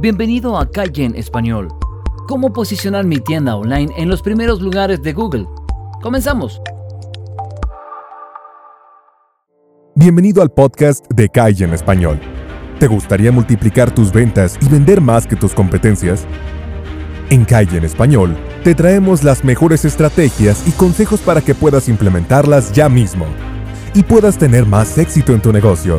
[0.00, 1.66] Bienvenido a Calle en Español.
[2.28, 5.48] ¿Cómo posicionar mi tienda online en los primeros lugares de Google?
[6.00, 6.60] Comenzamos.
[9.96, 12.20] Bienvenido al podcast de Calle en Español.
[12.78, 16.28] ¿Te gustaría multiplicar tus ventas y vender más que tus competencias?
[17.30, 22.72] En Calle en Español te traemos las mejores estrategias y consejos para que puedas implementarlas
[22.72, 23.26] ya mismo
[23.94, 25.98] y puedas tener más éxito en tu negocio.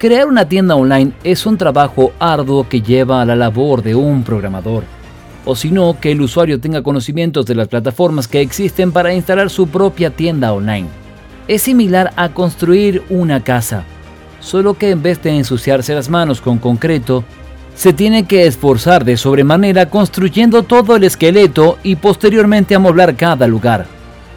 [0.00, 4.22] Crear una tienda online es un trabajo arduo que lleva a la labor de un
[4.22, 4.82] programador,
[5.44, 9.50] o si no, que el usuario tenga conocimientos de las plataformas que existen para instalar
[9.50, 10.88] su propia tienda online.
[11.48, 13.84] Es similar a construir una casa,
[14.40, 17.22] solo que en vez de ensuciarse las manos con concreto,
[17.74, 23.84] se tiene que esforzar de sobremanera construyendo todo el esqueleto y posteriormente amoblar cada lugar.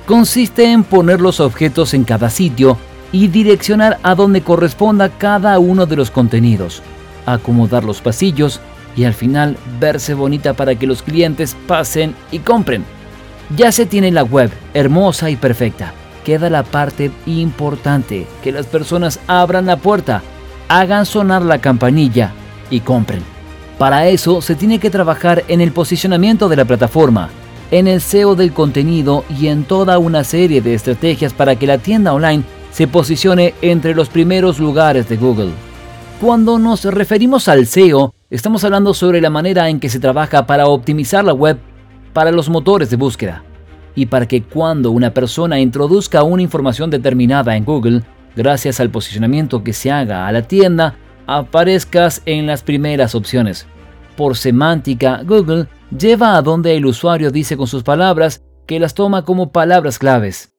[0.07, 2.77] Consiste en poner los objetos en cada sitio
[3.13, 6.81] y direccionar a donde corresponda cada uno de los contenidos,
[7.25, 8.59] acomodar los pasillos
[8.97, 12.83] y al final verse bonita para que los clientes pasen y compren.
[13.55, 15.93] Ya se tiene la web hermosa y perfecta.
[16.25, 20.23] Queda la parte importante, que las personas abran la puerta,
[20.67, 22.31] hagan sonar la campanilla
[22.69, 23.21] y compren.
[23.77, 27.29] Para eso se tiene que trabajar en el posicionamiento de la plataforma,
[27.69, 31.77] en el SEO del contenido y en toda una serie de estrategias para que la
[31.77, 35.51] tienda online se posicione entre los primeros lugares de Google.
[36.19, 40.65] Cuando nos referimos al SEO, estamos hablando sobre la manera en que se trabaja para
[40.65, 41.59] optimizar la web
[42.13, 43.43] para los motores de búsqueda
[43.93, 48.01] y para que cuando una persona introduzca una información determinada en Google,
[48.35, 50.95] gracias al posicionamiento que se haga a la tienda,
[51.27, 53.67] aparezcas en las primeras opciones.
[54.17, 59.25] Por semántica, Google lleva a donde el usuario dice con sus palabras que las toma
[59.25, 60.52] como palabras claves.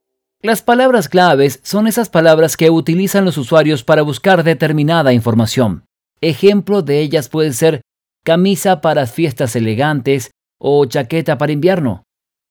[0.45, 5.87] Las palabras claves son esas palabras que utilizan los usuarios para buscar determinada información.
[6.21, 7.81] Ejemplo de ellas puede ser
[8.27, 12.03] camisa para fiestas elegantes o chaqueta para invierno.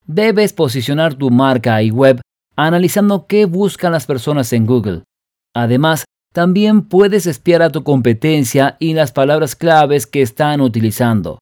[0.08, 2.20] Debes posicionar tu marca y web
[2.56, 5.04] analizando qué buscan las personas en Google.
[5.54, 11.38] Además, también puedes espiar a tu competencia y las palabras claves que están utilizando.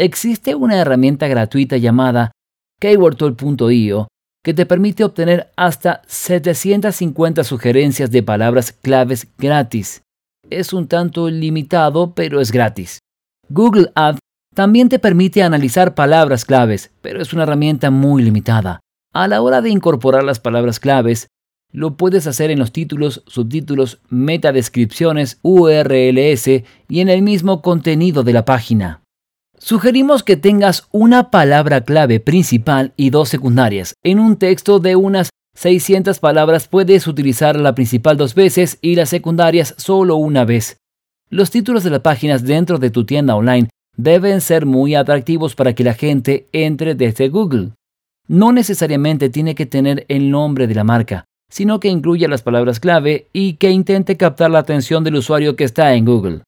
[0.00, 2.32] Existe una herramienta gratuita llamada
[2.80, 4.08] keywordtool.io
[4.42, 10.02] que te permite obtener hasta 750 sugerencias de palabras claves gratis.
[10.50, 12.98] Es un tanto limitado, pero es gratis.
[13.48, 14.18] Google Ads
[14.54, 18.80] también te permite analizar palabras claves, pero es una herramienta muy limitada.
[19.14, 21.28] A la hora de incorporar las palabras claves,
[21.70, 28.32] lo puedes hacer en los títulos, subtítulos, metadescripciones, URLs y en el mismo contenido de
[28.32, 29.01] la página.
[29.64, 33.94] Sugerimos que tengas una palabra clave principal y dos secundarias.
[34.02, 39.10] En un texto de unas 600 palabras puedes utilizar la principal dos veces y las
[39.10, 40.78] secundarias solo una vez.
[41.30, 45.76] Los títulos de las páginas dentro de tu tienda online deben ser muy atractivos para
[45.76, 47.70] que la gente entre desde Google.
[48.26, 52.80] No necesariamente tiene que tener el nombre de la marca, sino que incluya las palabras
[52.80, 56.42] clave y que intente captar la atención del usuario que está en Google.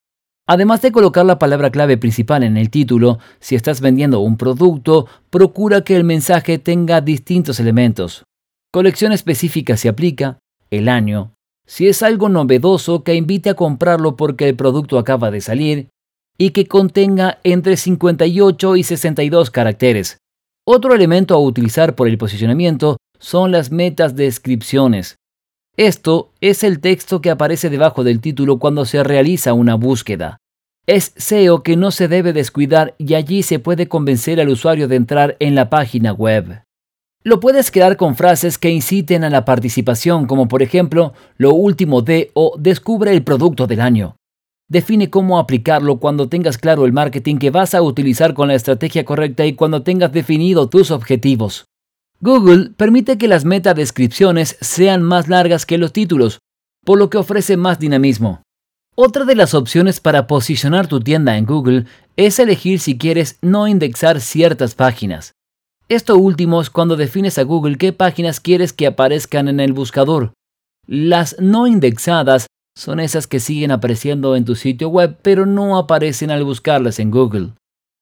[0.47, 5.07] Además de colocar la palabra clave principal en el título, si estás vendiendo un producto,
[5.31, 8.23] procura que el mensaje tenga distintos elementos.
[8.71, 10.37] Colección específica se aplica,
[10.69, 11.33] el año,
[11.65, 15.89] si es algo novedoso que invite a comprarlo porque el producto acaba de salir,
[16.37, 20.17] y que contenga entre 58 y 62 caracteres.
[20.67, 25.15] Otro elemento a utilizar por el posicionamiento son las metas descripciones.
[25.77, 30.37] Esto es el texto que aparece debajo del título cuando se realiza una búsqueda.
[30.87, 34.95] Es SEO que no se debe descuidar y allí se puede convencer al usuario de
[34.95, 36.61] entrar en la página web.
[37.23, 42.01] Lo puedes crear con frases que inciten a la participación, como por ejemplo, lo último
[42.01, 44.15] de o descubre el producto del año.
[44.69, 49.03] Define cómo aplicarlo cuando tengas claro el marketing que vas a utilizar con la estrategia
[49.03, 51.65] correcta y cuando tengas definido tus objetivos.
[52.25, 56.39] Google permite que las metadescripciones sean más largas que los títulos,
[56.83, 58.41] por lo que ofrece más dinamismo.
[58.95, 61.85] Otra de las opciones para posicionar tu tienda en Google
[62.15, 65.33] es elegir si quieres no indexar ciertas páginas.
[65.87, 70.33] Esto último es cuando defines a Google qué páginas quieres que aparezcan en el buscador.
[70.87, 76.31] Las no indexadas Son esas que siguen apareciendo en tu sitio web pero no aparecen
[76.31, 77.53] al buscarlas en Google.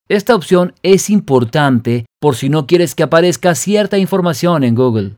[0.07, 5.17] Esta opción es importante por si no quieres que aparezca cierta información en Google.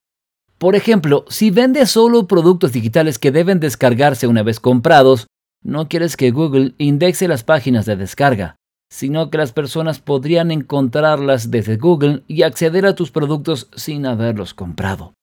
[0.57, 5.27] Por ejemplo, si vendes solo productos digitales que deben descargarse una vez comprados,
[5.63, 8.55] no quieres que Google indexe las páginas de descarga,
[8.91, 14.55] sino que las personas podrían encontrarlas desde Google y acceder a tus productos sin haberlos
[14.55, 15.13] comprado.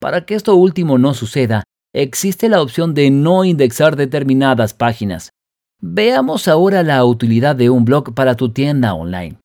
[0.00, 5.30] Para que esto último no suceda, existe la opción de no indexar determinadas páginas.
[5.80, 9.41] Veamos ahora la utilidad de un blog para tu tienda online.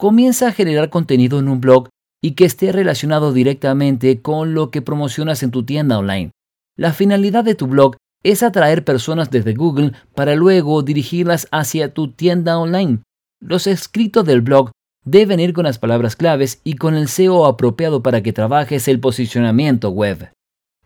[0.00, 1.90] Comienza a generar contenido en un blog
[2.22, 6.30] y que esté relacionado directamente con lo que promocionas en tu tienda online.
[6.74, 12.12] La finalidad de tu blog es atraer personas desde Google para luego dirigirlas hacia tu
[12.12, 13.00] tienda online.
[13.42, 14.70] Los escritos del blog
[15.04, 19.00] deben ir con las palabras claves y con el SEO apropiado para que trabajes el
[19.00, 20.30] posicionamiento web.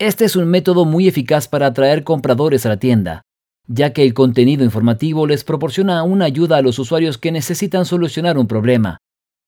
[0.00, 3.22] Este es un método muy eficaz para atraer compradores a la tienda,
[3.68, 8.38] ya que el contenido informativo les proporciona una ayuda a los usuarios que necesitan solucionar
[8.38, 8.98] un problema.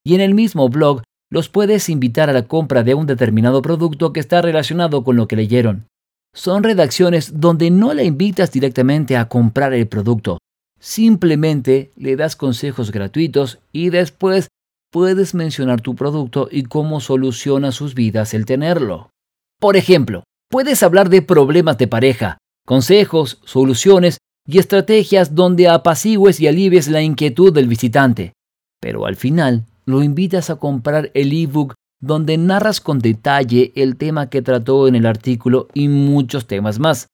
[0.07, 4.13] Y en el mismo blog los puedes invitar a la compra de un determinado producto
[4.13, 5.89] que está relacionado con lo que leyeron.
[6.33, 10.39] Son redacciones donde no le invitas directamente a comprar el producto,
[10.79, 14.47] simplemente le das consejos gratuitos y después
[14.93, 19.11] puedes mencionar tu producto y cómo soluciona sus vidas el tenerlo.
[19.59, 26.47] Por ejemplo, puedes hablar de problemas de pareja, consejos, soluciones y estrategias donde apacigues y
[26.47, 28.35] alivies la inquietud del visitante.
[28.81, 34.29] Pero al final lo invitas a comprar el ebook donde narras con detalle el tema
[34.29, 37.07] que trató en el artículo y muchos temas más.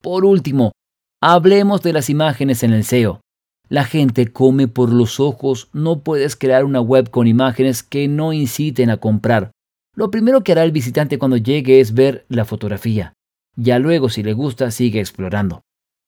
[0.00, 0.72] Por último,
[1.20, 3.20] hablemos de las imágenes en el SEO.
[3.68, 8.32] La gente come por los ojos, no puedes crear una web con imágenes que no
[8.32, 9.52] inciten a comprar.
[9.94, 13.12] Lo primero que hará el visitante cuando llegue es ver la fotografía.
[13.56, 15.62] Ya luego, si le gusta, sigue explorando.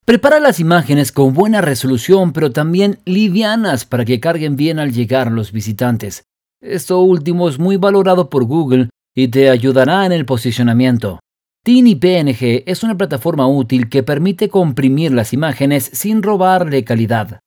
[0.04, 5.30] Prepara las imágenes con buena resolución, pero también livianas para que carguen bien al llegar
[5.30, 6.24] los visitantes.
[6.60, 11.20] Esto último es muy valorado por Google y te ayudará en el posicionamiento.
[11.64, 17.38] Tiny PNG es una plataforma útil que permite comprimir las imágenes sin robarle calidad.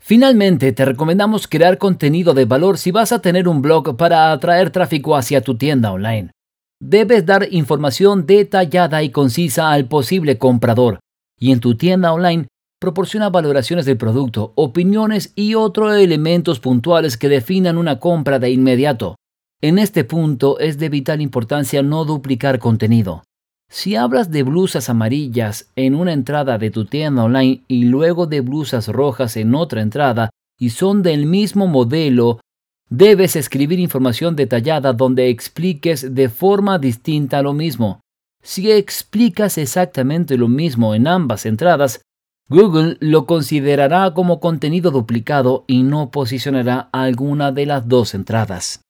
[0.00, 4.70] Finalmente, te recomendamos crear contenido de valor si vas a tener un blog para atraer
[4.70, 6.32] tráfico hacia tu tienda online.
[6.80, 10.98] Debes dar información detallada y concisa al posible comprador
[11.40, 12.46] y en tu tienda online
[12.80, 19.16] proporciona valoraciones del producto, opiniones y otros elementos puntuales que definan una compra de inmediato.
[19.60, 23.22] En este punto es de vital importancia no duplicar contenido.
[23.68, 28.40] Si hablas de blusas amarillas en una entrada de tu tienda online y luego de
[28.40, 32.40] blusas rojas en otra entrada y son del mismo modelo,
[32.88, 38.00] debes escribir información detallada donde expliques de forma distinta lo mismo.
[38.42, 42.00] Si explicas exactamente lo mismo en ambas entradas,
[42.48, 48.80] Google lo considerará como contenido duplicado y no posicionará alguna de las dos entradas.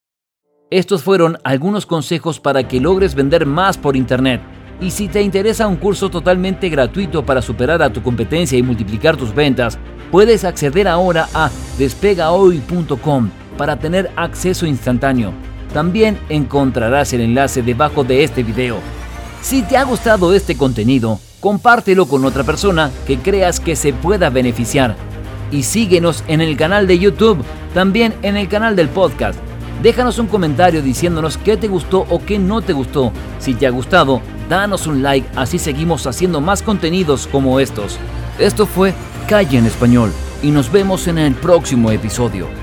[0.70, 4.40] Estos fueron algunos consejos para que logres vender más por Internet.
[4.80, 9.16] Y si te interesa un curso totalmente gratuito para superar a tu competencia y multiplicar
[9.16, 9.78] tus ventas,
[10.10, 15.34] puedes acceder ahora a despegahoy.com para tener acceso instantáneo.
[15.74, 18.78] También encontrarás el enlace debajo de este video.
[19.42, 24.28] Si te ha gustado este contenido, compártelo con otra persona que creas que se pueda
[24.28, 24.96] beneficiar.
[25.50, 27.42] Y síguenos en el canal de YouTube,
[27.74, 29.38] también en el canal del podcast.
[29.82, 33.12] Déjanos un comentario diciéndonos qué te gustó o qué no te gustó.
[33.38, 34.20] Si te ha gustado,
[34.50, 37.98] danos un like, así seguimos haciendo más contenidos como estos.
[38.38, 38.92] Esto fue
[39.26, 42.59] Calle en Español y nos vemos en el próximo episodio.